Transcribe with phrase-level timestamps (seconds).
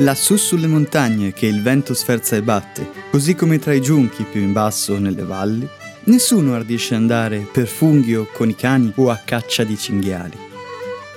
[0.00, 4.40] Lassù sulle montagne che il vento sferza e batte, così come tra i giunchi più
[4.40, 5.68] in basso nelle valli,
[6.04, 10.38] nessuno ardisce andare per funghi o con i cani o a caccia di cinghiali.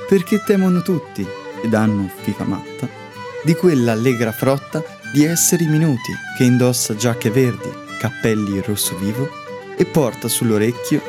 [0.10, 1.24] Perché temono tutti,
[1.64, 2.90] ed hanno fica matta,
[3.44, 9.30] di quella allegra frotta di esseri minuti che indossa giacche verdi, cappelli rosso vivo
[9.78, 11.02] e porta sull'orecchio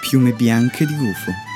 [0.00, 1.51] piume bianche di gufo.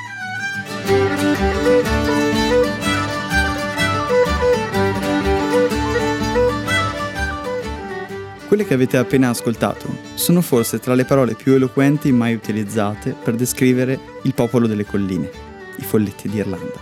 [8.57, 13.35] Quelle che avete appena ascoltato sono forse tra le parole più eloquenti mai utilizzate per
[13.35, 15.29] descrivere il popolo delle colline,
[15.75, 16.73] i folletti d'Irlanda.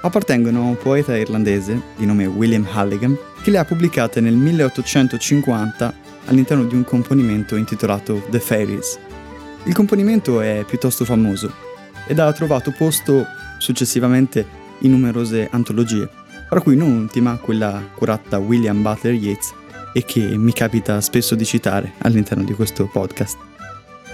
[0.00, 5.94] Appartengono a un poeta irlandese di nome William Halligan che le ha pubblicate nel 1850
[6.24, 8.98] all'interno di un componimento intitolato The Fairies.
[9.64, 11.52] Il componimento è piuttosto famoso
[12.06, 13.26] ed ha trovato posto
[13.58, 14.46] successivamente
[14.78, 16.08] in numerose antologie,
[16.48, 19.52] tra cui non ultima quella curata da William Butler Yeats
[19.92, 23.36] e che mi capita spesso di citare all'interno di questo podcast.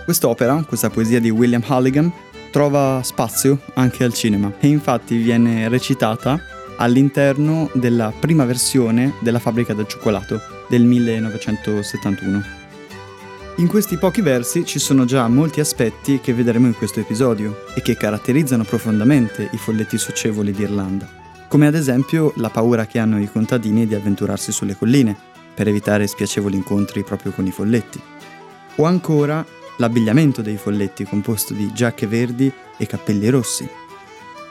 [0.04, 2.12] Quest'opera, questa poesia di William Halligan,
[2.50, 6.40] trova spazio anche al cinema e infatti viene recitata
[6.76, 12.62] all'interno della prima versione della Fabbrica del cioccolato del 1971.
[13.56, 17.82] In questi pochi versi ci sono già molti aspetti che vedremo in questo episodio e
[17.82, 21.08] che caratterizzano profondamente i folletti socievoli d'Irlanda,
[21.48, 25.16] come ad esempio la paura che hanno i contadini di avventurarsi sulle colline,
[25.54, 28.00] per evitare spiacevoli incontri proprio con i folletti.
[28.76, 29.44] O ancora
[29.76, 33.68] l'abbigliamento dei folletti composto di giacche verdi e cappelli rossi.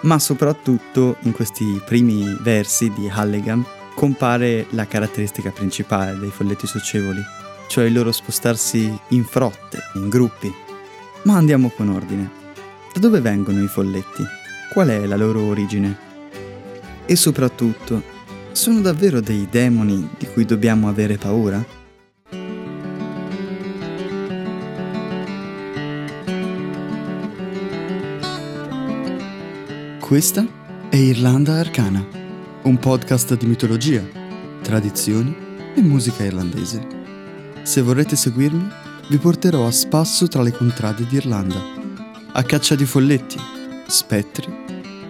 [0.02, 7.22] Ma soprattutto in questi primi versi di Halligan compare la caratteristica principale dei folletti socievoli,
[7.68, 10.54] cioè il loro spostarsi in frotte, in gruppi.
[11.24, 12.42] Ma andiamo con ordine.
[12.94, 14.24] Da dove vengono i folletti?
[14.72, 16.12] Qual è la loro origine?
[17.06, 18.04] E soprattutto,
[18.54, 21.66] sono davvero dei demoni di cui dobbiamo avere paura?
[30.00, 30.46] Questa
[30.90, 32.06] è Irlanda Arcana,
[32.64, 34.04] un podcast di mitologia,
[34.62, 35.36] tradizioni
[35.76, 36.86] e musica irlandese.
[37.64, 38.70] Se vorrete seguirmi,
[39.10, 41.60] vi porterò a spasso tra le contrade d'Irlanda,
[42.32, 43.38] a caccia di folletti,
[43.88, 44.46] spettri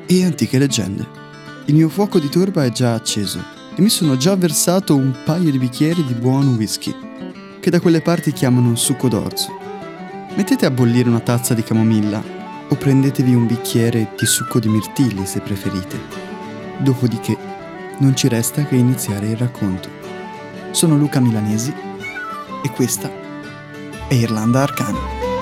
[0.06, 1.22] e antiche leggende.
[1.66, 3.41] Il mio fuoco di torba è già acceso
[3.74, 6.94] e mi sono già versato un paio di bicchieri di buono whisky,
[7.62, 9.50] che da quelle parti chiamano succo d'orzo.
[10.35, 12.22] Mettete a bollire una tazza di camomilla
[12.68, 15.97] o prendetevi un bicchiere di succo di mirtilli se preferite.
[16.79, 17.38] Dopodiché
[18.00, 19.88] non ci resta che iniziare il racconto.
[20.72, 21.74] Sono Luca Milanesi
[22.62, 23.09] e questa
[24.09, 25.32] è Irlanda Arcana.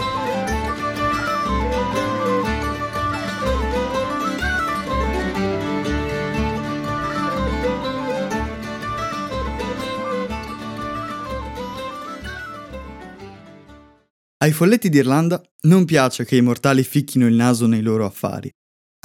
[14.41, 18.50] Ai folletti d'Irlanda non piace che i mortali ficchino il naso nei loro affari.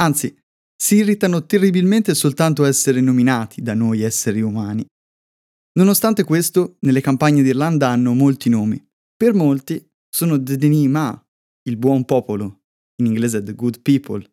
[0.00, 0.34] Anzi,
[0.74, 4.86] si irritano terribilmente soltanto a essere nominati da noi esseri umani.
[5.74, 8.82] Nonostante questo, nelle campagne d'Irlanda hanno molti nomi.
[9.14, 11.22] Per molti sono The Denima,
[11.68, 12.62] il buon popolo,
[13.02, 14.26] in inglese The Good People.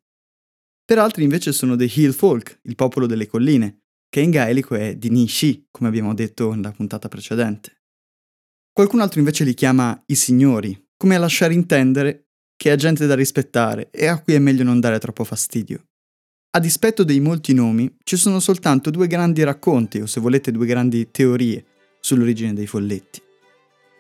[0.86, 4.96] Per altri invece sono The Hill Folk, il popolo delle colline, che in gaelico è
[4.96, 7.82] Dinishi, come abbiamo detto nella puntata precedente.
[8.72, 13.14] Qualcun altro invece li chiama i signori, come a lasciare intendere che è gente da
[13.14, 15.84] rispettare e a cui è meglio non dare troppo fastidio.
[16.52, 20.66] A dispetto dei molti nomi, ci sono soltanto due grandi racconti, o se volete due
[20.66, 21.66] grandi teorie,
[22.00, 23.22] sull'origine dei folletti.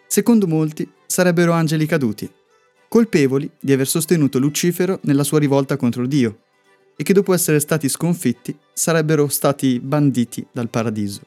[0.07, 2.31] Secondo molti, sarebbero angeli caduti,
[2.87, 6.43] colpevoli di aver sostenuto Lucifero nella sua rivolta contro Dio,
[6.95, 11.19] e che dopo essere stati sconfitti sarebbero stati banditi dal paradiso.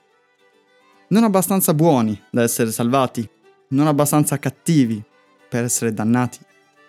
[1.08, 3.28] Non abbastanza buoni da essere salvati,
[3.68, 5.04] non abbastanza cattivi
[5.48, 6.38] per essere dannati,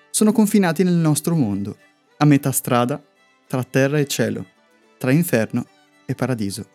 [0.09, 1.77] sono confinati nel nostro mondo,
[2.17, 3.01] a metà strada
[3.45, 4.45] tra terra e cielo,
[4.97, 5.65] tra inferno
[6.05, 6.65] e paradiso.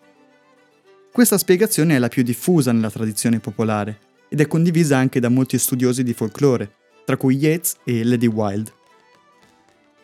[1.13, 3.99] Questa spiegazione è la più diffusa nella tradizione popolare
[4.29, 6.73] ed è condivisa anche da molti studiosi di folklore,
[7.05, 8.73] tra cui Yeats e Lady Wilde.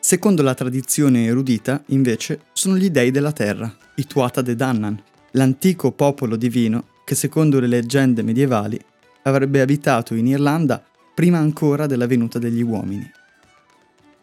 [0.00, 5.02] Secondo la tradizione erudita, invece, sono gli dei della terra, i Tuatha De Dannan,
[5.32, 8.78] l'antico popolo divino che secondo le leggende medievali
[9.22, 10.84] avrebbe abitato in Irlanda
[11.18, 13.10] prima ancora della venuta degli uomini.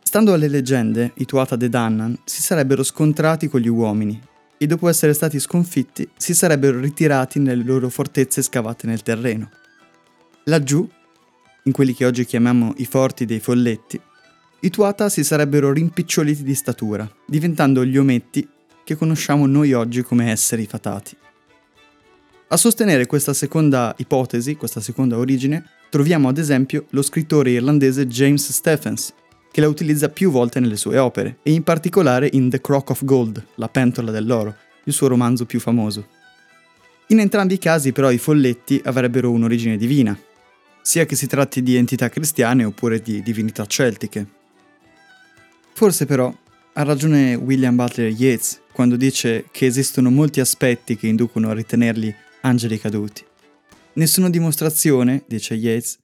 [0.01, 4.17] Stando alle leggende, i Tuatha De Dannan si sarebbero scontrati con gli uomini
[4.57, 9.49] e dopo essere stati sconfitti si sarebbero ritirati nelle loro fortezze scavate nel terreno.
[10.45, 10.89] Laggiù,
[11.63, 13.99] in quelli che oggi chiamiamo i forti dei folletti,
[14.61, 18.47] i Tuatha si sarebbero rimpiccioliti di statura, diventando gli ometti
[18.85, 21.13] che conosciamo noi oggi come esseri fatati.
[22.47, 28.51] A sostenere questa seconda ipotesi, questa seconda origine, troviamo ad esempio lo scrittore irlandese James
[28.51, 29.13] Stephens,
[29.49, 33.05] che la utilizza più volte nelle sue opere, e in particolare in The Crock of
[33.05, 34.53] Gold, La pentola dell'oro,
[34.83, 36.05] il suo romanzo più famoso.
[37.07, 40.19] In entrambi i casi però i folletti avrebbero un'origine divina,
[40.81, 44.27] sia che si tratti di entità cristiane oppure di divinità celtiche.
[45.75, 46.29] Forse però
[46.73, 52.13] ha ragione William Butler Yeats quando dice che esistono molti aspetti che inducono a ritenerli
[52.41, 53.23] angeli caduti.
[53.97, 55.97] Nessuna dimostrazione, dice Yeats,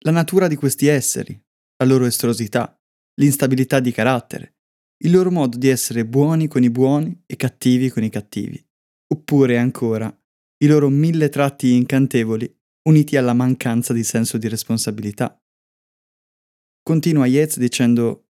[0.00, 1.40] la natura di questi esseri,
[1.76, 2.76] la loro estrosità,
[3.20, 4.56] l'instabilità di carattere,
[5.04, 8.60] il loro modo di essere buoni con i buoni e cattivi con i cattivi,
[9.12, 10.12] oppure ancora
[10.58, 12.52] i loro mille tratti incantevoli
[12.88, 15.40] uniti alla mancanza di senso di responsabilità.
[16.82, 18.30] Continua Yeats dicendo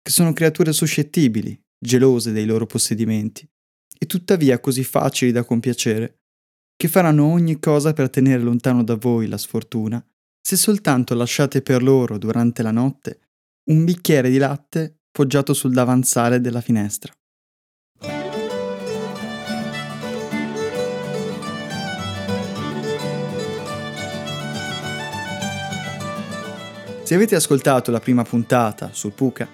[0.00, 3.46] che sono creature suscettibili, gelose dei loro possedimenti,
[3.98, 6.21] e tuttavia così facili da compiacere,
[6.76, 10.04] che faranno ogni cosa per tenere lontano da voi la sfortuna,
[10.40, 13.20] se soltanto lasciate per loro durante la notte
[13.70, 17.12] un bicchiere di latte poggiato sul davanzale della finestra.
[27.04, 29.46] Se avete ascoltato la prima puntata sul Puka,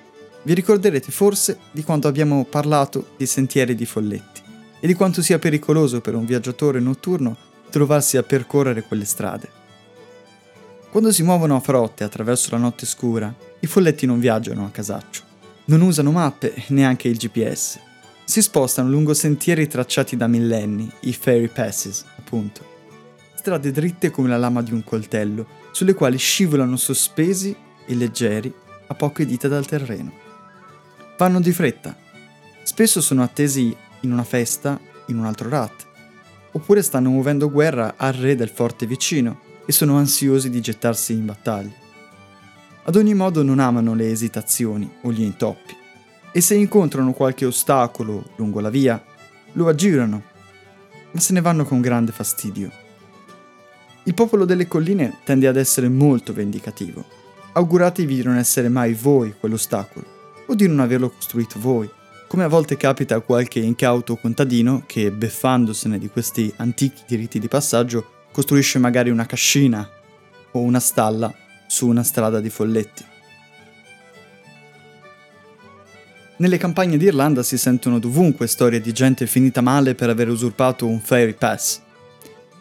[0.45, 4.48] vi ricorderete forse di quanto abbiamo parlato di sentieri di folletti
[4.81, 7.37] e di quanto sia pericoloso per un viaggiatore notturno
[7.71, 9.57] trovarsi a percorrere quelle strade.
[10.91, 15.23] Quando si muovono a frotte attraverso la notte scura, i folletti non viaggiano a casaccio,
[15.67, 17.79] non usano mappe neanche il GPS.
[18.25, 22.77] Si spostano lungo sentieri tracciati da millenni, i fairy passes, appunto.
[23.35, 27.55] Strade dritte come la lama di un coltello, sulle quali scivolano sospesi
[27.87, 28.53] e leggeri
[28.87, 30.13] a poche dita dal terreno.
[31.17, 31.97] Vanno di fretta.
[32.63, 33.75] Spesso sono attesi
[34.09, 35.87] in una festa in un altro rat,
[36.53, 41.27] oppure stanno muovendo guerra al re del forte vicino e sono ansiosi di gettarsi in
[41.27, 41.87] battaglia.
[42.85, 45.77] Ad ogni modo non amano le esitazioni o gli intoppi
[46.33, 49.03] e se incontrano qualche ostacolo lungo la via,
[49.53, 50.23] lo aggirano,
[51.11, 52.71] ma se ne vanno con grande fastidio.
[54.05, 57.05] Il popolo delle colline tende ad essere molto vendicativo.
[57.53, 60.07] Auguratevi di non essere mai voi quell'ostacolo,
[60.47, 61.91] o di non averlo costruito voi,
[62.29, 67.49] come a volte capita a qualche incauto contadino che, beffandosene di questi antichi diritti di
[67.49, 69.89] passaggio, costruisce magari una cascina
[70.53, 71.35] o una stalla
[71.67, 73.05] su una strada di folletti.
[76.37, 81.01] Nelle campagne d'Irlanda si sentono dovunque storie di gente finita male per aver usurpato un
[81.01, 81.81] fairy pass,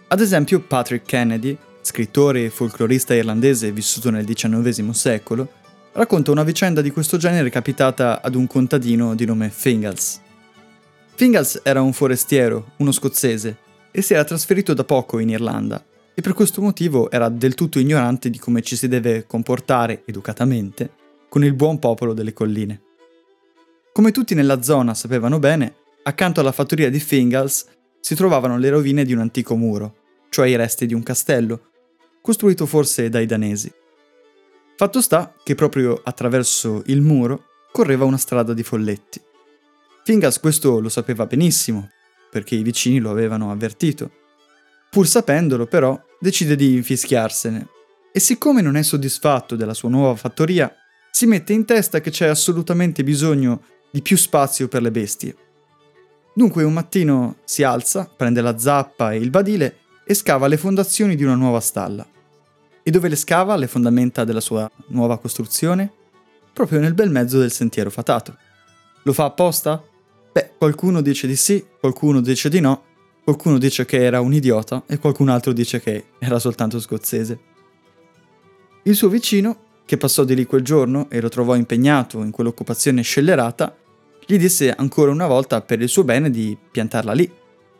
[0.09, 5.51] ad esempio Patrick Kennedy, scrittore e folclorista irlandese vissuto nel XIX secolo,
[5.97, 10.21] racconta una vicenda di questo genere capitata ad un contadino di nome Fingals.
[11.15, 13.57] Fingals era un forestiero, uno scozzese,
[13.89, 15.83] e si era trasferito da poco in Irlanda,
[16.13, 20.91] e per questo motivo era del tutto ignorante di come ci si deve comportare educatamente
[21.29, 22.79] con il buon popolo delle colline.
[23.91, 27.65] Come tutti nella zona sapevano bene, accanto alla fattoria di Fingals
[27.99, 29.95] si trovavano le rovine di un antico muro,
[30.29, 31.71] cioè i resti di un castello,
[32.21, 33.73] costruito forse dai danesi.
[34.79, 39.19] Fatto sta che proprio attraverso il muro correva una strada di folletti.
[40.03, 41.89] Fingas questo lo sapeva benissimo,
[42.29, 44.11] perché i vicini lo avevano avvertito.
[44.91, 47.67] Pur sapendolo, però, decide di infischiarsene
[48.11, 50.71] e siccome non è soddisfatto della sua nuova fattoria,
[51.09, 55.35] si mette in testa che c'è assolutamente bisogno di più spazio per le bestie.
[56.35, 61.15] Dunque un mattino si alza, prende la zappa e il badile e scava le fondazioni
[61.15, 62.07] di una nuova stalla.
[62.87, 65.91] E dove le scava le fondamenta della sua nuova costruzione?
[66.53, 68.37] Proprio nel bel mezzo del sentiero fatato.
[69.03, 69.83] Lo fa apposta?
[70.31, 72.83] Beh, qualcuno dice di sì, qualcuno dice di no,
[73.25, 77.39] qualcuno dice che era un idiota e qualcun altro dice che era soltanto scozzese.
[78.83, 83.01] Il suo vicino, che passò di lì quel giorno e lo trovò impegnato in quell'occupazione
[83.01, 83.75] scellerata,
[84.25, 87.29] gli disse ancora una volta per il suo bene di piantarla lì,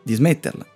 [0.02, 0.66] di smetterla,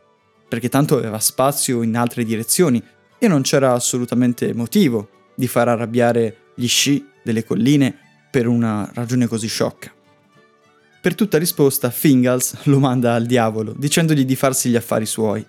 [0.49, 2.83] perché tanto aveva spazio in altre direzioni
[3.23, 7.97] e non c'era assolutamente motivo di far arrabbiare gli sci delle colline
[8.29, 9.93] per una ragione così sciocca.
[11.00, 15.47] Per tutta risposta, Fingals lo manda al diavolo, dicendogli di farsi gli affari suoi.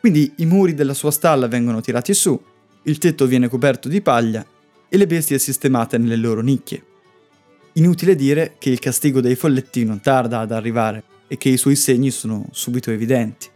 [0.00, 2.42] Quindi i muri della sua stalla vengono tirati su,
[2.84, 4.42] il tetto viene coperto di paglia
[4.88, 6.82] e le bestie sistemate nelle loro nicchie.
[7.74, 11.76] Inutile dire che il castigo dei folletti non tarda ad arrivare e che i suoi
[11.76, 13.46] segni sono subito evidenti.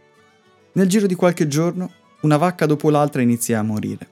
[0.73, 4.09] Nel giro di qualche giorno, una vacca dopo l'altra inizia a morire.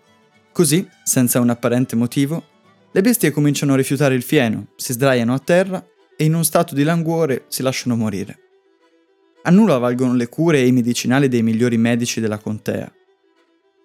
[0.52, 2.44] Così, senza un apparente motivo,
[2.92, 5.86] le bestie cominciano a rifiutare il fieno, si sdraiano a terra
[6.18, 8.40] e in uno stato di languore si lasciano morire.
[9.44, 12.92] A nulla valgono le cure e i medicinali dei migliori medici della contea.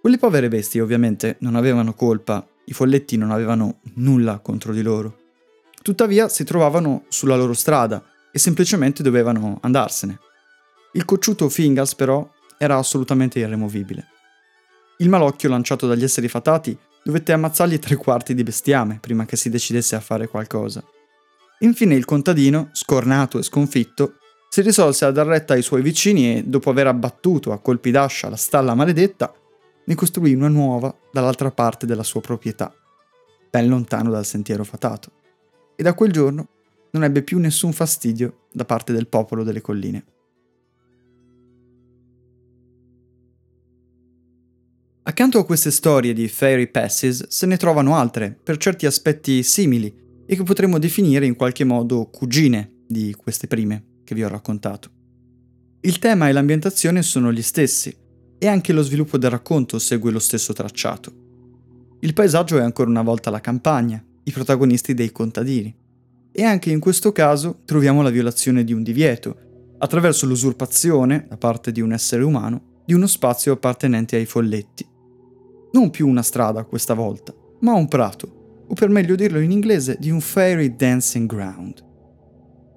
[0.01, 5.19] Quelle povere bestie ovviamente non avevano colpa, i folletti non avevano nulla contro di loro.
[5.81, 8.03] Tuttavia si trovavano sulla loro strada
[8.33, 10.19] e semplicemente dovevano andarsene.
[10.95, 12.29] Il cocciuto Fingas però
[12.59, 14.09] era assolutamente irremovibile.
[14.99, 19.51] Il malocchio lanciato dagli esseri fatati dovette ammazzargli tre quarti di bestiame prima che si
[19.51, 20.85] decidesse a fare qualcosa.
[21.61, 26.45] Infine il contadino, scornato e sconfitto, si risolse a dar retta ai suoi vicini e,
[26.45, 29.35] dopo aver abbattuto a colpi d'ascia la stalla maledetta,
[29.85, 32.73] ne costruì una nuova dall'altra parte della sua proprietà,
[33.51, 35.11] ben lontano dal sentiero fatato.
[35.75, 36.49] E da quel giorno
[36.93, 40.05] non ebbe più nessun fastidio da parte del popolo delle colline.
[45.07, 49.95] Accanto a queste storie di fairy passes se ne trovano altre, per certi aspetti simili,
[50.25, 54.89] e che potremmo definire in qualche modo cugine di queste prime che vi ho raccontato.
[55.83, 57.95] Il tema e l'ambientazione sono gli stessi,
[58.39, 61.13] e anche lo sviluppo del racconto segue lo stesso tracciato.
[62.01, 65.77] Il paesaggio è ancora una volta la campagna, i protagonisti dei contadini.
[66.33, 69.37] E anche in questo caso troviamo la violazione di un divieto,
[69.77, 74.93] attraverso l'usurpazione, da parte di un essere umano, di uno spazio appartenente ai folletti.
[75.75, 79.97] Non più una strada questa volta, ma un prato, o per meglio dirlo in inglese,
[79.99, 81.85] di un fairy dancing ground.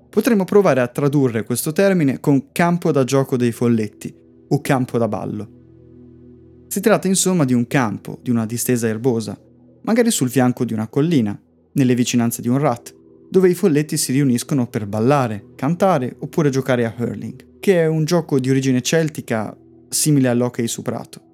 [0.09, 4.11] Potremmo provare a tradurre questo termine con campo da gioco dei folletti
[4.47, 6.65] o campo da ballo.
[6.69, 9.39] Si tratta insomma di un campo, di una distesa erbosa,
[9.83, 11.39] magari sul fianco di una collina,
[11.73, 12.95] nelle vicinanze di un rat,
[13.29, 18.05] dove i folletti si riuniscono per ballare, cantare oppure giocare a hurling, che è un
[18.05, 19.55] gioco di origine celtica
[19.87, 21.25] simile all'hockey su prato.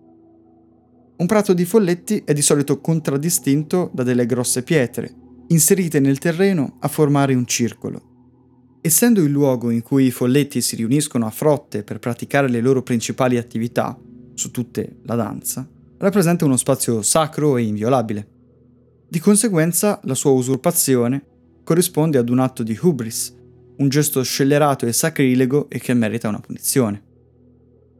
[1.16, 5.14] Un prato di folletti è di solito contraddistinto da delle grosse pietre,
[5.48, 8.12] inserite nel terreno a formare un circolo.
[8.82, 12.82] Essendo il luogo in cui i folletti si riuniscono a frotte per praticare le loro
[12.82, 13.98] principali attività,
[14.34, 18.28] su tutte la danza, rappresenta uno spazio sacro e inviolabile.
[19.08, 21.24] Di conseguenza, la sua usurpazione
[21.64, 23.34] corrisponde ad un atto di hubris,
[23.78, 27.02] un gesto scellerato e sacrilego e che merita una punizione.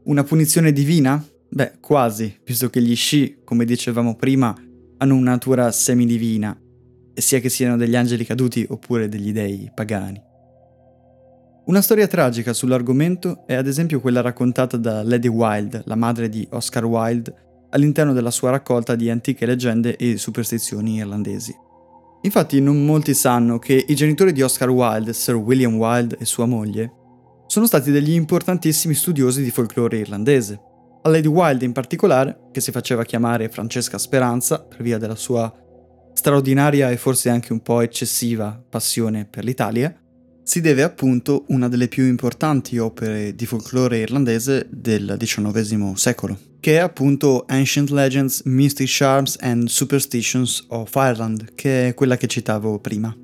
[0.04, 1.24] Una punizione divina?
[1.54, 4.52] Beh, quasi, visto che gli sci, come dicevamo prima,
[4.98, 6.60] hanno una natura semidivina,
[7.14, 10.20] sia che siano degli angeli caduti oppure degli dei pagani.
[11.66, 16.44] Una storia tragica sull'argomento è ad esempio quella raccontata da Lady Wilde, la madre di
[16.50, 17.32] Oscar Wilde,
[17.70, 21.54] all'interno della sua raccolta di antiche leggende e superstizioni irlandesi.
[22.22, 26.46] Infatti non molti sanno che i genitori di Oscar Wilde, Sir William Wilde e sua
[26.46, 26.92] moglie,
[27.46, 30.72] sono stati degli importantissimi studiosi di folklore irlandese,
[31.06, 35.52] a Lady Wilde in particolare, che si faceva chiamare Francesca Speranza per via della sua
[36.14, 39.94] straordinaria e forse anche un po' eccessiva passione per l'Italia,
[40.42, 46.76] si deve appunto una delle più importanti opere di folklore irlandese del XIX secolo, che
[46.76, 52.78] è appunto Ancient Legends, Mystic Charms and Superstitions of Ireland, che è quella che citavo
[52.78, 53.14] prima.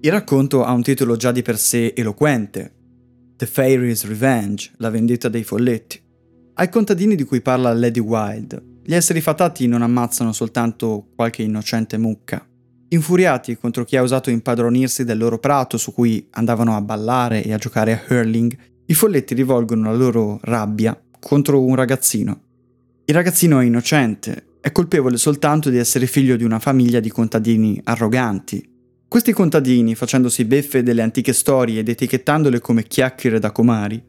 [0.00, 2.72] Il racconto ha un titolo già di per sé eloquente,
[3.36, 6.02] The Fairy's Revenge, la vendetta dei folletti,
[6.56, 11.98] ai contadini di cui parla Lady Wild, gli esseri fatati non ammazzano soltanto qualche innocente
[11.98, 12.46] mucca.
[12.88, 17.52] Infuriati contro chi ha osato impadronirsi del loro prato su cui andavano a ballare e
[17.52, 18.56] a giocare a hurling,
[18.86, 22.40] i folletti rivolgono la loro rabbia contro un ragazzino.
[23.06, 27.80] Il ragazzino è innocente, è colpevole soltanto di essere figlio di una famiglia di contadini
[27.82, 28.70] arroganti.
[29.08, 34.02] Questi contadini, facendosi beffe delle antiche storie ed etichettandole come chiacchiere da comari,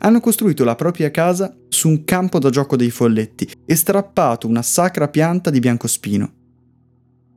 [0.00, 4.62] hanno costruito la propria casa su un campo da gioco dei folletti e strappato una
[4.62, 6.32] sacra pianta di biancospino.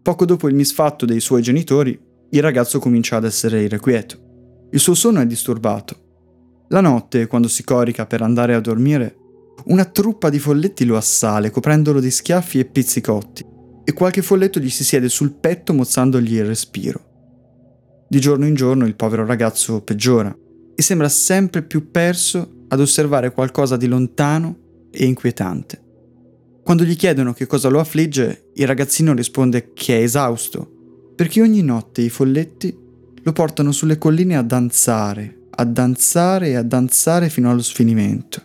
[0.01, 1.99] Poco dopo il misfatto dei suoi genitori,
[2.29, 4.67] il ragazzo comincia ad essere irrequieto.
[4.71, 6.03] Il suo sonno è disturbato.
[6.69, 9.17] La notte, quando si corica per andare a dormire,
[9.65, 13.45] una truppa di folletti lo assale, coprendolo di schiaffi e pizzicotti,
[13.83, 17.13] e qualche folletto gli si siede sul petto mozzandogli il respiro.
[18.07, 20.35] Di giorno in giorno il povero ragazzo peggiora
[20.75, 24.57] e sembra sempre più perso ad osservare qualcosa di lontano
[24.91, 25.81] e inquietante.
[26.63, 31.61] Quando gli chiedono che cosa lo affligge, il ragazzino risponde che è esausto, perché ogni
[31.61, 32.75] notte i folletti
[33.21, 38.41] lo portano sulle colline a danzare, a danzare e a danzare fino allo sfinimento.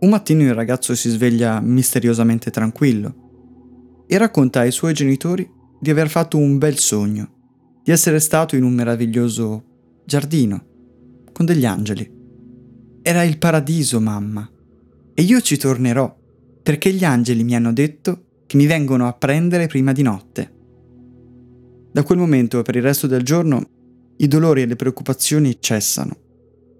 [0.00, 6.08] Un mattino il ragazzo si sveglia misteriosamente tranquillo e racconta ai suoi genitori di aver
[6.08, 9.64] fatto un bel sogno, di essere stato in un meraviglioso
[10.04, 10.67] giardino,
[11.38, 12.10] con degli angeli.
[13.00, 14.50] Era il paradiso, mamma.
[15.14, 16.12] E io ci tornerò,
[16.60, 20.52] perché gli angeli mi hanno detto che mi vengono a prendere prima di notte.
[21.92, 23.62] Da quel momento per il resto del giorno
[24.16, 26.16] i dolori e le preoccupazioni cessano.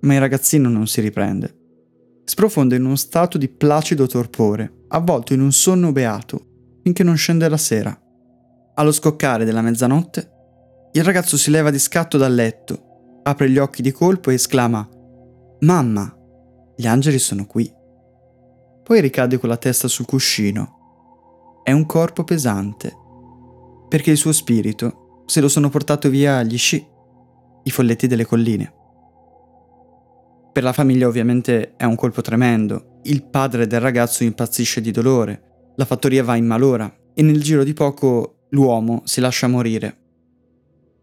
[0.00, 1.56] ma il ragazzino non si riprende.
[2.24, 7.48] Sprofonda in uno stato di placido torpore, avvolto in un sonno beato, finché non scende
[7.48, 7.96] la sera.
[8.74, 10.30] Allo scoccare della mezzanotte,
[10.92, 12.88] il ragazzo si leva di scatto dal letto,
[13.28, 14.88] apre gli occhi di colpo e esclama
[15.61, 16.16] Mamma,
[16.76, 17.70] gli angeli sono qui.
[18.85, 21.61] Poi ricade con la testa sul cuscino.
[21.64, 22.97] È un corpo pesante,
[23.88, 26.87] perché il suo spirito se lo sono portato via agli sci,
[27.64, 28.73] i folletti delle colline.
[30.52, 33.00] Per la famiglia ovviamente è un colpo tremendo.
[33.02, 37.64] Il padre del ragazzo impazzisce di dolore, la fattoria va in malora e nel giro
[37.64, 40.07] di poco l'uomo si lascia morire.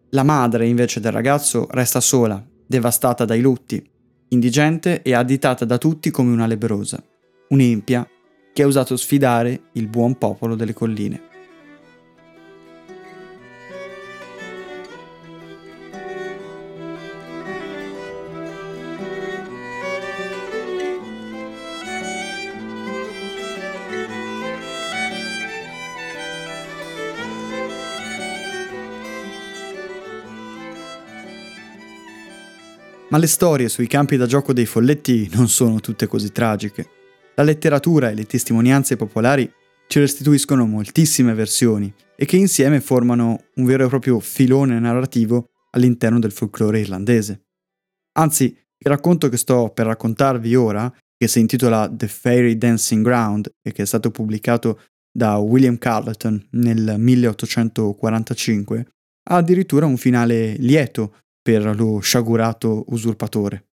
[0.10, 3.84] La madre invece del ragazzo resta sola, devastata dai lutti,
[4.30, 7.04] indigente e additata da tutti come una lebrosa,
[7.50, 8.08] un'empia
[8.54, 11.35] che ha usato sfidare il buon popolo delle colline.
[33.16, 36.90] Ma le storie sui campi da gioco dei folletti non sono tutte così tragiche.
[37.36, 39.50] La letteratura e le testimonianze popolari
[39.88, 46.20] ci restituiscono moltissime versioni e che insieme formano un vero e proprio filone narrativo all'interno
[46.20, 47.46] del folklore irlandese.
[48.18, 53.50] Anzi, il racconto che sto per raccontarvi ora, che si intitola The Fairy Dancing Ground
[53.62, 58.88] e che è stato pubblicato da William Carleton nel 1845,
[59.30, 63.68] ha addirittura un finale lieto per lo sciagurato usurpatore.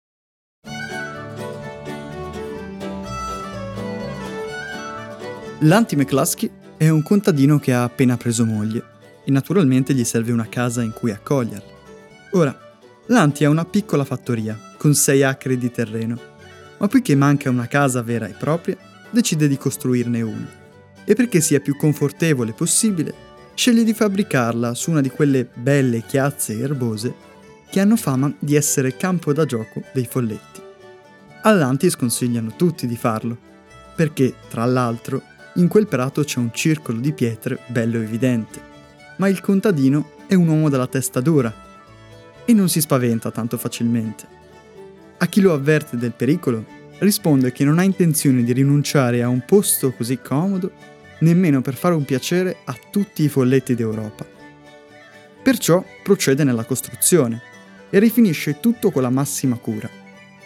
[5.61, 8.83] Lanti McCluskey è un contadino che ha appena preso moglie
[9.25, 11.71] e naturalmente gli serve una casa in cui accoglierla.
[12.33, 12.55] Ora,
[13.07, 16.19] Lanti ha una piccola fattoria con 6 acri di terreno,
[16.77, 18.77] ma poiché manca una casa vera e propria,
[19.09, 20.47] decide di costruirne una.
[21.03, 23.15] E perché sia più confortevole possibile,
[23.55, 27.31] sceglie di fabbricarla su una di quelle belle chiazze erbose
[27.73, 30.61] che hanno fama di essere campo da gioco dei folletti.
[31.41, 33.35] Allanti sconsigliano tutti di farlo,
[33.95, 35.23] perché, tra l'altro,
[35.55, 38.61] in quel prato c'è un circolo di pietre bello evidente,
[39.17, 41.51] ma il contadino è un uomo dalla testa dura
[42.45, 44.27] e non si spaventa tanto facilmente.
[45.17, 46.63] A chi lo avverte del pericolo,
[46.99, 50.71] risponde che non ha intenzione di rinunciare a un posto così comodo
[51.21, 54.27] nemmeno per fare un piacere a tutti i folletti d'Europa.
[55.41, 57.51] Perciò procede nella costruzione
[57.93, 59.87] e rifinisce tutto con la massima cura.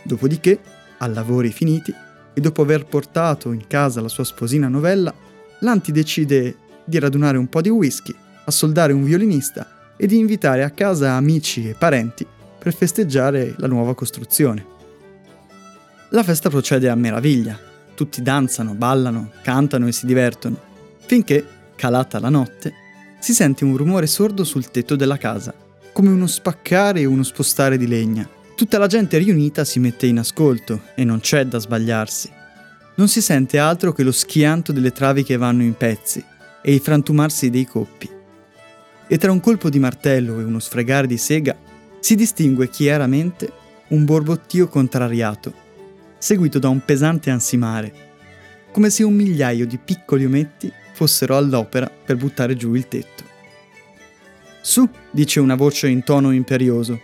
[0.03, 0.59] Dopodiché,
[0.97, 1.93] a lavori finiti,
[2.33, 5.13] e dopo aver portato in casa la sua sposina novella,
[5.59, 10.71] Lanti decide di radunare un po' di whisky, assoldare un violinista e di invitare a
[10.71, 12.27] casa amici e parenti
[12.59, 14.65] per festeggiare la nuova costruzione.
[16.09, 17.57] La festa procede a meraviglia,
[17.95, 20.59] tutti danzano, ballano, cantano e si divertono,
[20.99, 22.73] finché, calata la notte,
[23.19, 25.65] si sente un rumore sordo sul tetto della casa
[25.97, 28.29] come uno spaccare e uno spostare di legna.
[28.55, 32.29] Tutta la gente riunita si mette in ascolto e non c'è da sbagliarsi.
[32.97, 36.23] Non si sente altro che lo schianto delle travi che vanno in pezzi
[36.61, 38.07] e il frantumarsi dei coppi.
[39.07, 41.57] E tra un colpo di martello e uno sfregare di sega
[41.99, 43.51] si distingue chiaramente
[43.87, 45.51] un borbottio contrariato,
[46.19, 47.91] seguito da un pesante ansimare,
[48.71, 53.26] come se un migliaio di piccoli ometti fossero all'opera per buttare giù il tetto.
[54.67, 56.99] Su, dice una voce in tono imperioso.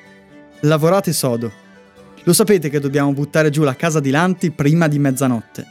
[0.64, 1.50] Lavorate sodo.
[2.24, 5.66] Lo sapete che dobbiamo buttare giù la casa di Lanti prima di mezzanotte.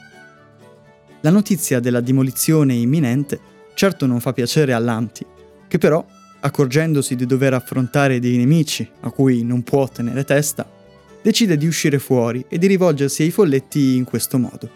[1.21, 3.39] La notizia della demolizione imminente
[3.75, 5.23] certo non fa piacere a Lanti,
[5.67, 6.03] che però,
[6.39, 10.67] accorgendosi di dover affrontare dei nemici a cui non può tenere testa,
[11.21, 14.67] decide di uscire fuori e di rivolgersi ai folletti in questo modo.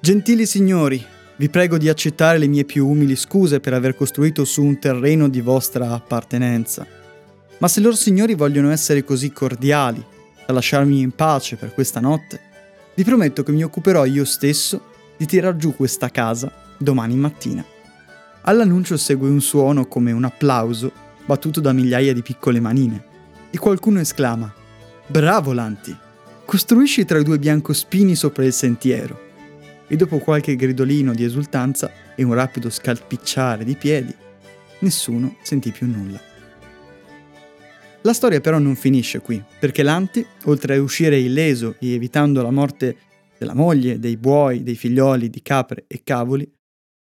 [0.00, 1.02] Gentili signori,
[1.40, 5.26] vi prego di accettare le mie più umili scuse per aver costruito su un terreno
[5.26, 6.86] di vostra appartenenza.
[7.56, 10.04] Ma se loro signori vogliono essere così cordiali
[10.44, 12.40] da lasciarmi in pace per questa notte,
[12.94, 17.64] vi prometto che mi occuperò io stesso di tirar giù questa casa domani mattina.
[18.42, 20.92] All'annuncio segue un suono come un applauso
[21.24, 23.02] battuto da migliaia di piccole manine
[23.48, 24.52] e qualcuno esclama
[25.06, 25.96] Bravo Lanti!
[26.44, 29.28] Costruisci tra i due biancospini sopra il sentiero
[29.92, 34.14] e dopo qualche gridolino di esultanza e un rapido scalpicciare di piedi,
[34.78, 36.20] nessuno sentì più nulla.
[38.02, 42.52] La storia però non finisce qui, perché Lanti, oltre a uscire illeso e evitando la
[42.52, 42.96] morte
[43.36, 46.48] della moglie, dei buoi, dei figlioli, di capre e cavoli,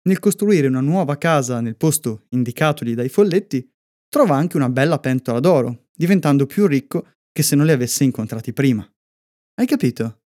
[0.09, 3.65] nel costruire una nuova casa nel posto indicatogli dai folletti,
[4.09, 8.53] trova anche una bella pentola d'oro, diventando più ricco che se non li avesse incontrati
[8.53, 8.85] prima.
[9.55, 10.22] Hai capito?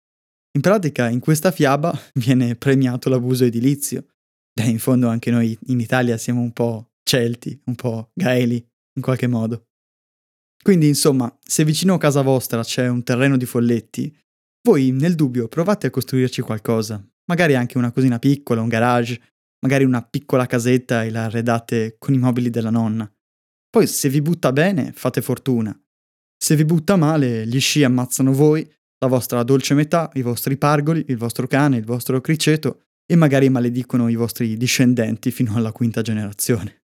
[0.55, 4.05] In pratica, in questa fiaba viene premiato l'abuso edilizio.
[4.53, 8.55] Beh, in fondo anche noi in Italia siamo un po' celti, un po' gaeli,
[8.95, 9.65] in qualche modo.
[10.61, 14.15] Quindi, insomma, se vicino a casa vostra c'è un terreno di folletti,
[14.65, 19.19] voi nel dubbio provate a costruirci qualcosa, magari anche una cosina piccola, un garage,
[19.59, 23.11] magari una piccola casetta e la arredate con i mobili della nonna.
[23.69, 25.77] Poi se vi butta bene, fate fortuna.
[26.37, 28.69] Se vi butta male, gli sci ammazzano voi,
[29.03, 33.49] la vostra dolce metà, i vostri pargoli, il vostro cane, il vostro criceto e magari
[33.49, 36.83] maledicono i vostri discendenti fino alla quinta generazione.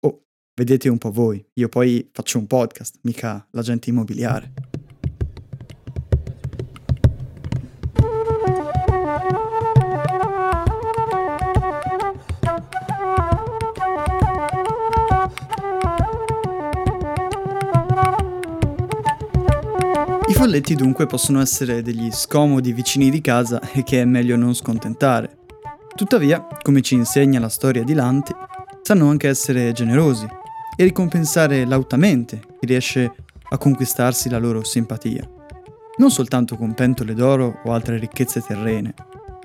[0.00, 4.69] Oh, vedete un po' voi, io poi faccio un podcast, mica l'agente immobiliare.
[20.50, 24.52] I folletti dunque possono essere degli scomodi vicini di casa e che è meglio non
[24.52, 25.36] scontentare.
[25.94, 28.32] Tuttavia, come ci insegna la storia di Lanti,
[28.82, 30.26] sanno anche essere generosi
[30.76, 33.12] e ricompensare lautamente chi riesce
[33.48, 35.22] a conquistarsi la loro simpatia.
[35.98, 38.92] Non soltanto con pentole d'oro o altre ricchezze terrene.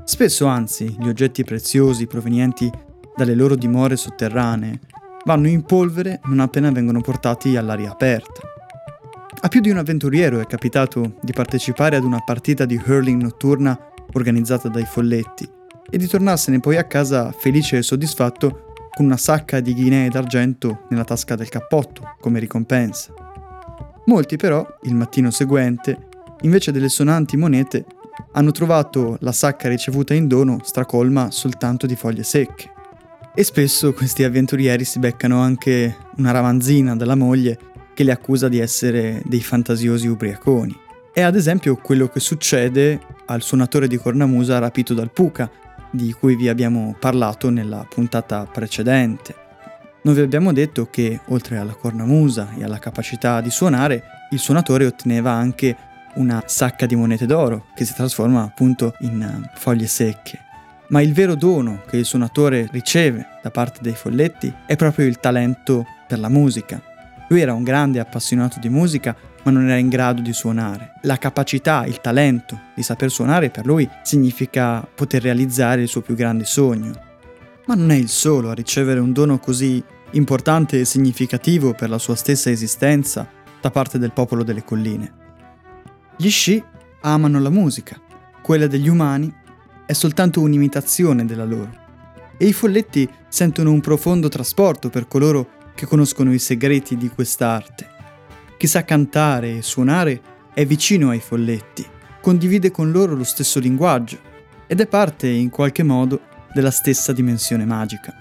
[0.06, 2.68] Spesso, anzi, gli oggetti preziosi provenienti
[3.16, 4.80] dalle loro dimore sotterranee
[5.24, 8.55] vanno in polvere non appena vengono portati all'aria aperta.
[9.46, 13.80] A più di un avventuriero è capitato di partecipare ad una partita di hurling notturna
[14.14, 15.48] organizzata dai folletti
[15.88, 20.88] e di tornarsene poi a casa felice e soddisfatto con una sacca di ghinee d'argento
[20.90, 23.14] nella tasca del cappotto come ricompensa.
[24.06, 26.08] Molti però, il mattino seguente,
[26.42, 27.86] invece delle sonanti monete,
[28.32, 32.72] hanno trovato la sacca ricevuta in dono stracolma soltanto di foglie secche.
[33.36, 38.60] E spesso questi avventurieri si beccano anche una ramanzina dalla moglie che li accusa di
[38.60, 40.78] essere dei fantasiosi ubriaconi.
[41.12, 45.50] È ad esempio quello che succede al suonatore di cornamusa rapito dal Puca,
[45.90, 49.34] di cui vi abbiamo parlato nella puntata precedente.
[50.04, 54.86] Noi vi abbiamo detto che, oltre alla cornamusa e alla capacità di suonare, il suonatore
[54.86, 55.76] otteneva anche
[56.16, 60.40] una sacca di monete d'oro, che si trasforma appunto in eh, foglie secche.
[60.90, 65.20] Ma il vero dono che il suonatore riceve da parte dei folletti è proprio il
[65.20, 66.82] talento per la musica,
[67.28, 70.94] lui era un grande appassionato di musica, ma non era in grado di suonare.
[71.04, 76.16] La capacità, il talento di saper suonare per lui significa poter realizzare il suo più
[76.16, 76.94] grande sogno.
[77.66, 81.98] Ma non è il solo a ricevere un dono così importante e significativo per la
[81.98, 83.28] sua stessa esistenza
[83.60, 85.14] da parte del popolo delle colline.
[86.16, 86.64] Gli sci
[87.02, 88.00] amano la musica,
[88.42, 89.34] quella degli umani
[89.86, 91.84] è soltanto un'imitazione della loro.
[92.38, 97.90] E i folletti sentono un profondo trasporto per coloro che conoscono i segreti di quest'arte.
[98.58, 100.22] Chi sa cantare e suonare
[100.54, 101.86] è vicino ai folletti,
[102.22, 104.18] condivide con loro lo stesso linguaggio
[104.66, 106.22] ed è parte, in qualche modo,
[106.54, 108.14] della stessa dimensione magica.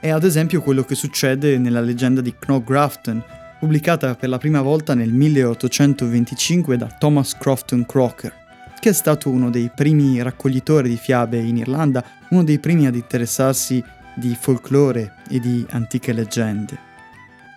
[0.00, 3.24] È ad esempio quello che succede nella leggenda di Knock Grafton,
[3.58, 8.32] pubblicata per la prima volta nel 1825 da Thomas Crofton Crocker,
[8.78, 12.94] che è stato uno dei primi raccoglitori di fiabe in Irlanda, uno dei primi ad
[12.94, 13.82] interessarsi
[14.18, 16.76] di folklore e di antiche leggende.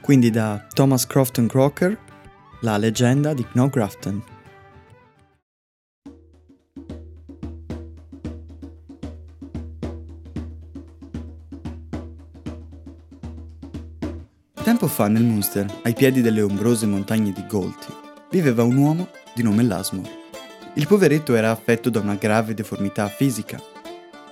[0.02, 1.98] Quindi da Thomas Crofton Crocker,
[2.62, 4.24] la leggenda di Knock Grafton.
[14.64, 17.92] Tempo fa nel Munster, ai piedi delle ombrose montagne di Golti,
[18.30, 20.08] viveva un uomo di nome Lasmor.
[20.76, 23.60] Il poveretto era affetto da una grave deformità fisica.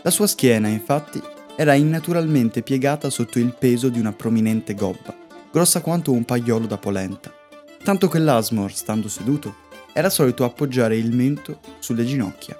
[0.03, 1.21] La sua schiena, infatti,
[1.60, 5.13] era innaturalmente piegata sotto il peso di una prominente gobba,
[5.52, 7.36] grossa quanto un paiolo da polenta,
[7.84, 9.56] tanto che l'Asmor, stando seduto,
[9.91, 12.58] era solito appoggiare il mento sulle ginocchia.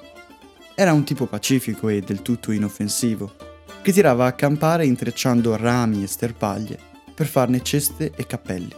[0.76, 3.36] Era un tipo pacifico e del tutto inoffensivo,
[3.82, 6.78] che tirava a campare intrecciando rami e sterpaglie
[7.16, 8.76] per farne ceste e cappelli.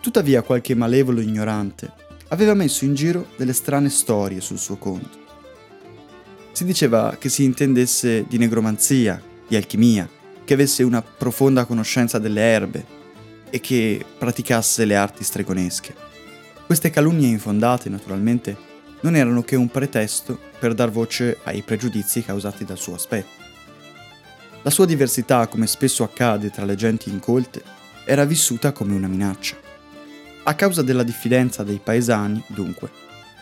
[0.00, 1.90] Tuttavia qualche malevolo ignorante
[2.28, 5.21] aveva messo in giro delle strane storie sul suo conto
[6.62, 10.08] si diceva che si intendesse di negromanzia, di alchimia,
[10.44, 12.86] che avesse una profonda conoscenza delle erbe
[13.50, 15.92] e che praticasse le arti stregonesche.
[16.64, 18.56] Queste calunnie infondate, naturalmente,
[19.00, 23.42] non erano che un pretesto per dar voce ai pregiudizi causati dal suo aspetto.
[24.62, 27.60] La sua diversità, come spesso accade tra le genti incolte,
[28.04, 29.56] era vissuta come una minaccia.
[30.44, 32.88] A causa della diffidenza dei paesani, dunque,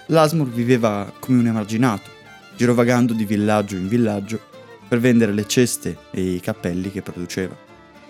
[0.06, 2.19] l'Asmur viveva come un emarginato,
[2.61, 4.38] girovagando di villaggio in villaggio
[4.87, 7.57] per vendere le ceste e i cappelli che produceva.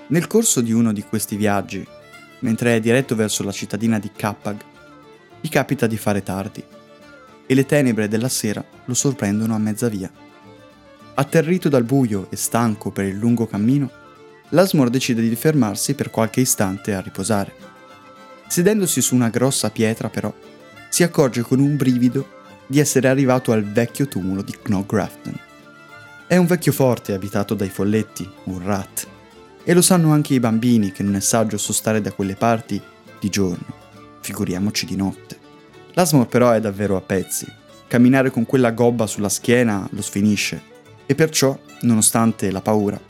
[0.08, 1.86] Nel corso di uno di questi viaggi,
[2.40, 4.60] mentre è diretto verso la cittadina di Kappag,
[5.40, 6.64] gli capita di fare tardi
[7.46, 10.10] e le tenebre della sera lo sorprendono a mezza via.
[11.14, 13.88] Atterrito dal buio e stanco per il lungo cammino,
[14.48, 17.54] Lasmor decide di fermarsi per qualche istante a riposare.
[18.48, 20.34] Sedendosi su una grossa pietra, però,
[20.88, 22.38] si accorge con un brivido
[22.70, 25.36] di essere arrivato al vecchio tumulo di Knog Grafton.
[26.28, 29.08] È un vecchio forte abitato dai folletti, un rat,
[29.64, 32.80] e lo sanno anche i bambini che non è saggio sostare da quelle parti
[33.18, 33.66] di giorno,
[34.20, 35.36] figuriamoci di notte.
[35.94, 37.44] Lasmor però è davvero a pezzi.
[37.88, 40.62] Camminare con quella gobba sulla schiena lo sfinisce
[41.06, 43.00] e perciò, nonostante la paura,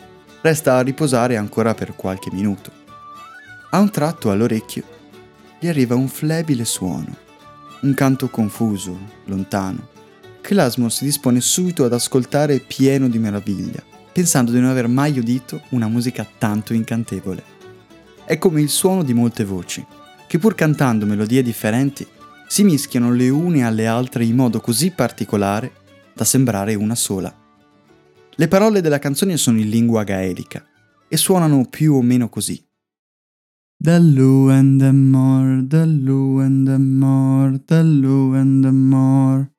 [0.40, 2.72] resta a riposare ancora per qualche minuto.
[3.72, 4.84] A un tratto all'orecchio
[5.58, 7.28] gli arriva un flebile suono,
[7.82, 9.88] un canto confuso, lontano,
[10.40, 15.18] che Lasmor si dispone subito ad ascoltare pieno di meraviglia, pensando di non aver mai
[15.18, 17.42] udito una musica tanto incantevole.
[18.24, 19.84] È come il suono di molte voci,
[20.26, 22.06] che pur cantando melodie differenti,
[22.46, 25.72] si mischiano le une alle altre in modo così particolare
[26.12, 27.34] da sembrare una sola.
[28.30, 30.64] Le parole della canzone sono in lingua gaelica
[31.08, 32.62] e suonano più o meno così.
[33.82, 39.50] Dallu and the more, dallu and the more, dallu and the more.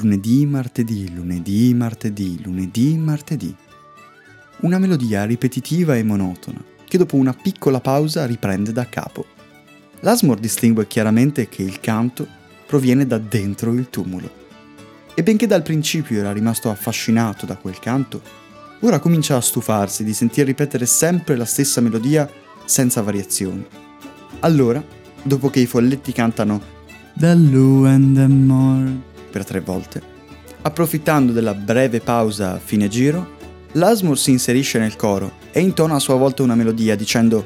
[0.00, 3.56] Lunedì, martedì, lunedì, martedì, lunedì, martedì.
[4.58, 9.24] Una melodia ripetitiva e monotona che dopo una piccola pausa riprende da capo.
[10.00, 12.28] Lasmor distingue chiaramente che il canto
[12.66, 14.30] proviene da dentro il tumulo.
[15.14, 18.20] E benché dal principio era rimasto affascinato da quel canto,
[18.80, 22.30] ora comincia a stufarsi di sentir ripetere sempre la stessa melodia
[22.64, 23.66] senza variazioni.
[24.40, 24.82] Allora,
[25.22, 26.60] dopo che i folletti cantano
[27.14, 28.90] The Lou and the More
[29.30, 30.02] per tre volte,
[30.62, 33.38] approfittando della breve pausa a fine giro,
[33.72, 37.44] Lasmur si inserisce nel coro e intona a sua volta una melodia dicendo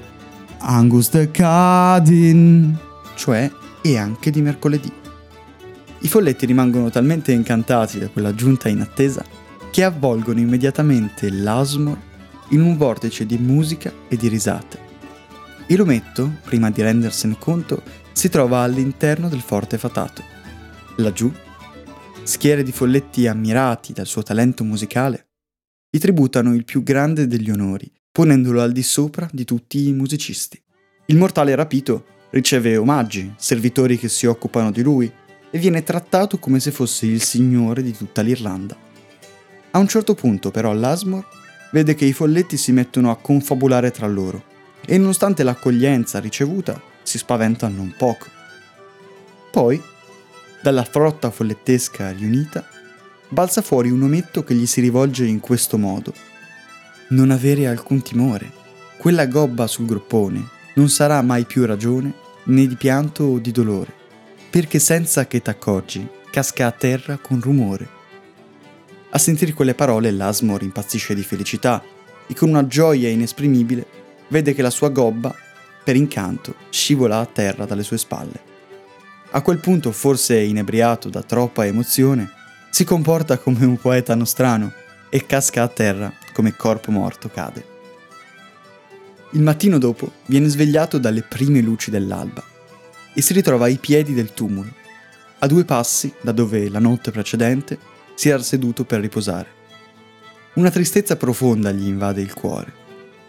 [0.59, 2.75] Angus the Cadin,
[3.15, 3.51] cioè
[3.83, 4.91] e anche di mercoledì.
[5.99, 9.25] I folletti rimangono talmente incantati da quell'aggiunta inattesa
[9.71, 11.99] che avvolgono immediatamente l'Asmor
[12.51, 14.84] in un vortice di musica e di risate.
[15.67, 20.23] E l'ometto, prima di rendersene conto, si trova all'interno del forte fatato.
[20.97, 21.33] Laggiù,
[22.23, 25.29] schiere di folletti ammirati dal suo talento musicale
[25.91, 30.61] gli tributano il più grande degli onori, ponendolo al di sopra di tutti i musicisti.
[31.07, 35.11] Il mortale rapito riceve omaggi, servitori che si occupano di lui
[35.51, 38.77] e viene trattato come se fosse il signore di tutta l'Irlanda.
[39.71, 41.27] A un certo punto però l'Asmor
[41.73, 44.53] vede che i folletti si mettono a confabulare tra loro
[44.87, 48.27] e nonostante l'accoglienza ricevuta si spaventa non poco.
[49.51, 49.81] Poi,
[50.63, 52.67] dalla frotta follettesca riunita,
[53.29, 56.13] balza fuori un ometto che gli si rivolge in questo modo.
[57.09, 58.51] Non avere alcun timore.
[58.97, 62.13] Quella gobba sul groppone non sarà mai più ragione
[62.45, 63.93] né di pianto o di dolore,
[64.51, 67.89] perché senza che t'accorgi casca a terra con rumore.
[69.11, 71.83] A sentire quelle parole l'Asmor impazzisce di felicità
[72.27, 75.35] e con una gioia inesprimibile vede che la sua gobba,
[75.83, 78.53] per incanto, scivola a terra dalle sue spalle.
[79.31, 82.31] A quel punto, forse inebriato da troppa emozione,
[82.71, 84.73] si comporta come un poeta nostrano
[85.09, 87.73] e casca a terra come corpo morto cade.
[89.31, 92.43] Il mattino dopo viene svegliato dalle prime luci dell'alba
[93.13, 94.73] e si ritrova ai piedi del tumulo,
[95.39, 97.79] a due passi da dove la notte precedente
[98.15, 99.63] si era seduto per riposare.
[100.55, 102.84] Una tristezza profonda gli invade il cuore.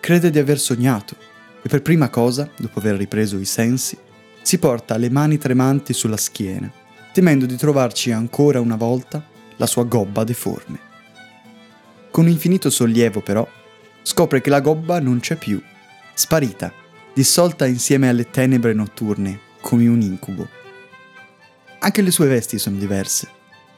[0.06, 1.16] Crede di aver sognato
[1.64, 3.98] e per prima cosa, dopo aver ripreso i sensi,
[4.44, 6.72] si porta le mani tremanti sulla schiena,
[7.12, 10.78] temendo di trovarci ancora una volta la sua gobba deforme.
[12.12, 13.50] Con infinito sollievo però,
[14.04, 15.60] scopre che la gobba non c'è più,
[16.14, 16.72] sparita,
[17.12, 20.48] dissolta insieme alle tenebre notturne, come un incubo.
[21.80, 23.28] Anche le sue vesti sono diverse.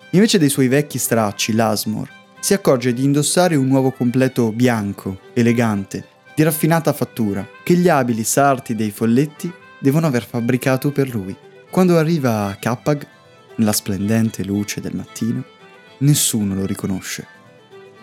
[0.10, 2.10] Invece dei suoi vecchi stracci, l'Asmor
[2.42, 8.24] si accorge di indossare un nuovo completo bianco, elegante, di raffinata fattura, che gli abili
[8.24, 11.36] sarti dei folletti devono aver fabbricato per lui.
[11.68, 13.08] Quando arriva a Kappag,
[13.56, 15.44] nella splendente luce del mattino,
[16.02, 17.26] nessuno lo riconosce.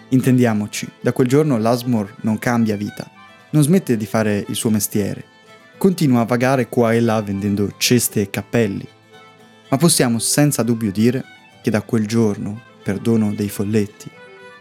[0.09, 3.09] Intendiamoci, da quel giorno l'Asmor non cambia vita,
[3.51, 5.25] non smette di fare il suo mestiere,
[5.79, 8.87] continua a vagare qua e là vendendo ceste e cappelli,
[9.69, 11.23] ma possiamo senza dubbio dire
[11.63, 14.11] che da quel giorno, per dono dei folletti,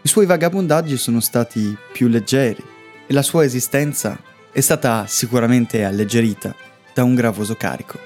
[0.00, 2.70] i suoi vagabondaggi sono stati più leggeri
[3.14, 6.52] la sua esistenza è stata sicuramente alleggerita
[6.92, 7.96] da un gravoso carico.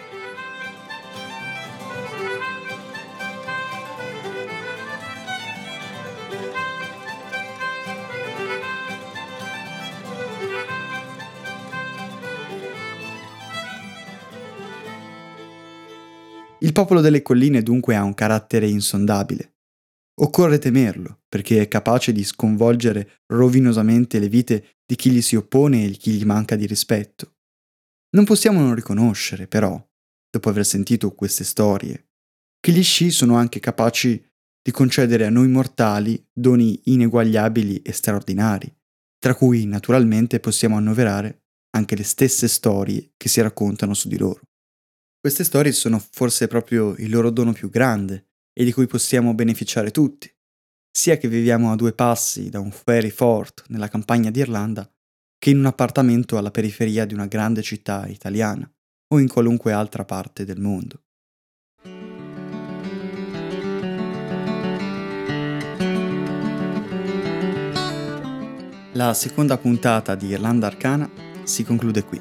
[16.60, 19.54] Il popolo delle colline dunque ha un carattere insondabile.
[20.20, 25.84] Occorre temerlo, perché è capace di sconvolgere rovinosamente le vite di chi gli si oppone
[25.84, 27.34] e di chi gli manca di rispetto.
[28.16, 29.78] Non possiamo non riconoscere, però,
[30.30, 32.08] dopo aver sentito queste storie,
[32.58, 34.24] che gli sci sono anche capaci
[34.62, 38.74] di concedere a noi mortali doni ineguagliabili e straordinari,
[39.18, 41.42] tra cui naturalmente possiamo annoverare
[41.76, 44.40] anche le stesse storie che si raccontano su di loro.
[45.20, 49.90] Queste storie sono forse proprio il loro dono più grande e di cui possiamo beneficiare
[49.90, 50.34] tutti,
[50.98, 54.90] sia che viviamo a due passi da un ferry fort nella campagna d'Irlanda,
[55.38, 58.68] che in un appartamento alla periferia di una grande città italiana
[59.14, 61.04] o in qualunque altra parte del mondo.
[68.94, 71.08] La seconda puntata di Irlanda Arcana
[71.44, 72.20] si conclude qui.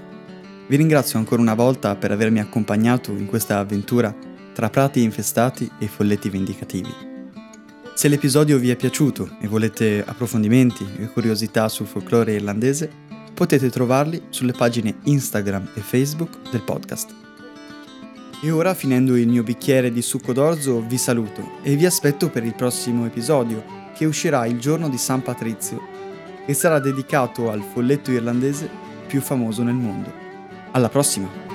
[0.68, 4.16] Vi ringrazio ancora una volta per avermi accompagnato in questa avventura
[4.54, 7.07] tra prati infestati e folletti vendicativi.
[7.98, 12.92] Se l'episodio vi è piaciuto e volete approfondimenti e curiosità sul folklore irlandese,
[13.34, 17.12] potete trovarli sulle pagine Instagram e Facebook del podcast.
[18.44, 22.46] E ora, finendo il mio bicchiere di succo d'orzo, vi saluto e vi aspetto per
[22.46, 23.64] il prossimo episodio,
[23.96, 25.82] che uscirà il giorno di San Patrizio
[26.46, 28.70] e sarà dedicato al folletto irlandese
[29.08, 30.14] più famoso nel mondo.
[30.70, 31.47] Alla prossima!